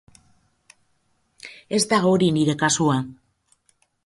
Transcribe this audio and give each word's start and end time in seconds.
Ez 1.79 1.81
da 1.93 2.01
hori 2.13 2.31
nire 2.39 2.57
kasua. 2.65 2.97